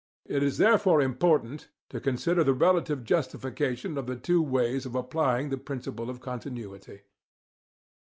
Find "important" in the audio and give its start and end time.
0.99-1.69